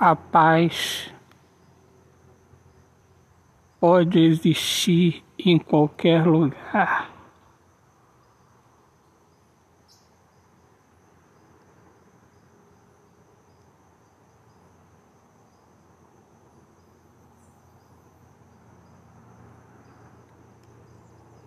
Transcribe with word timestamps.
A 0.00 0.14
paz 0.14 1.12
pode 3.80 4.20
existir 4.20 5.24
em 5.36 5.58
qualquer 5.58 6.24
lugar. 6.24 7.10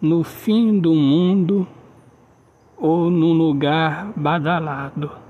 No 0.00 0.24
fim 0.24 0.80
do 0.80 0.94
mundo 0.94 1.68
ou 2.78 3.10
num 3.10 3.34
lugar 3.34 4.10
badalado. 4.16 5.27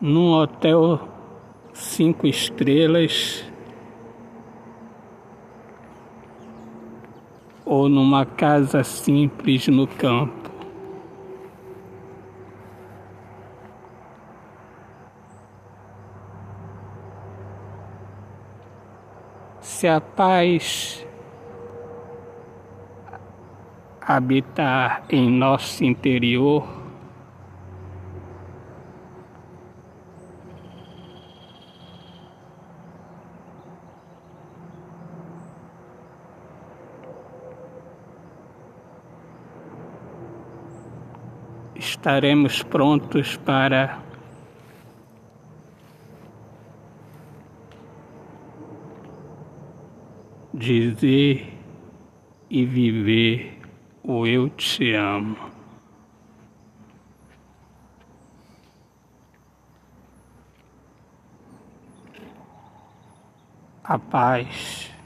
Num 0.00 0.32
hotel 0.32 1.00
cinco 1.72 2.26
estrelas 2.26 3.44
ou 7.64 7.88
numa 7.88 8.24
casa 8.24 8.82
simples 8.82 9.68
no 9.68 9.86
campo. 9.86 10.48
Se 19.60 19.86
a 19.86 20.00
paz 20.00 21.06
habitar 24.00 25.04
em 25.10 25.30
nosso 25.30 25.84
interior, 25.84 26.77
estaremos 41.98 42.62
prontos 42.62 43.36
para 43.38 43.98
dizer 50.54 51.52
e 52.48 52.64
viver 52.64 53.58
o 54.04 54.24
eu 54.28 54.48
te 54.48 54.94
amo. 54.94 55.36
A 63.82 63.98
paz. 63.98 64.97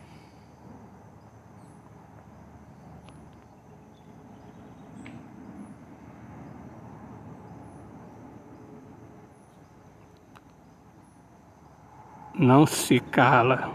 Não 12.35 12.67
se 12.67 12.99
cala. 13.01 13.71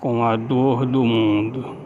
Com 0.00 0.24
a 0.24 0.36
dor 0.36 0.86
do 0.86 1.04
mundo. 1.04 1.76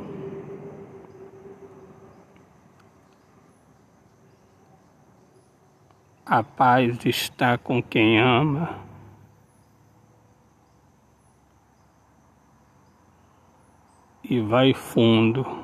A 6.26 6.42
paz 6.42 7.04
está 7.04 7.58
com 7.58 7.82
quem 7.82 8.20
ama. 8.20 8.78
E 14.22 14.40
vai 14.40 14.72
fundo. 14.72 15.59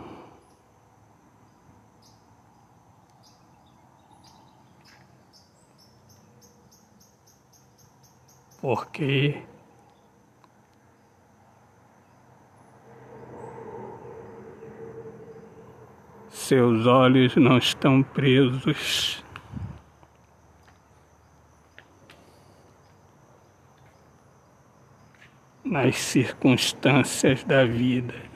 Porque 8.61 9.43
seus 16.28 16.87
olhos 16.87 17.34
não 17.37 17.59
estão 17.59 18.03
presos 18.03 19.25
nas 25.65 25.97
circunstâncias 25.97 27.43
da 27.44 27.65
vida. 27.65 28.36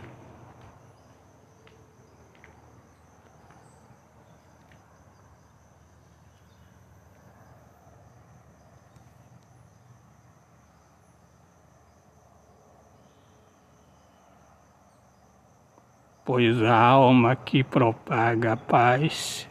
Pois 16.24 16.62
a 16.62 16.76
alma 16.76 17.34
que 17.34 17.64
propaga 17.64 18.52
a 18.52 18.56
paz 18.56 19.48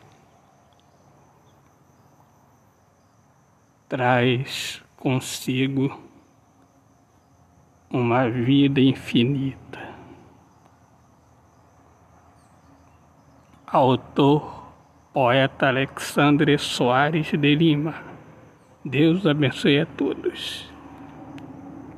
traz 3.90 4.84
consigo 4.96 6.00
uma 7.90 8.30
vida 8.30 8.80
infinita. 8.80 9.90
Autor, 13.66 14.72
poeta 15.12 15.68
Alexandre 15.68 16.58
Soares 16.60 17.32
de 17.32 17.56
Lima. 17.56 17.96
Deus 18.86 19.26
abençoe 19.26 19.80
a 19.80 19.86
todos. 19.86 20.69